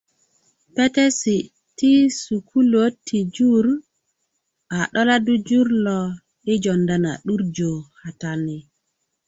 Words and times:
petesi 0.75 1.37
ti 1.77 1.91
sukuluwöt 2.21 2.93
ti 3.07 3.19
jur 3.35 3.65
a 4.77 4.79
'doladdu 4.91 5.33
jur 5.47 5.67
lo 5.85 5.97
yi 6.45 6.53
jowunda 6.63 6.95
na 7.03 7.11
'durjö 7.21 7.71
kata 8.01 8.31
ni 8.45 8.57